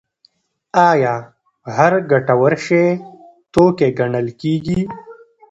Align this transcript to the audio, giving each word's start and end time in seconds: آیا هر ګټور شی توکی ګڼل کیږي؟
آیا 0.89 1.15
هر 1.75 1.93
ګټور 2.11 2.53
شی 2.65 2.83
توکی 3.53 3.89
ګڼل 3.99 4.27
کیږي؟ 4.41 4.79